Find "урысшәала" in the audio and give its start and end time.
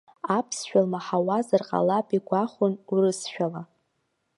2.91-3.61